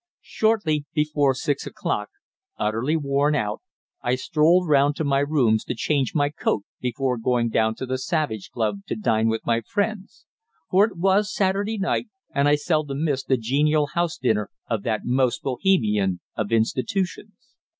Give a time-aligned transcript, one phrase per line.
[0.23, 2.09] Shortly before six o'clock,
[2.57, 3.61] utterly worn out,
[4.01, 7.99] I strolled round to my rooms to change my coat before going down to the
[7.99, 10.25] Savage Club to dine with my friends
[10.71, 15.01] for it was Saturday night, and I seldom missed the genial house dinner of that
[15.03, 17.53] most Bohemian of institutions.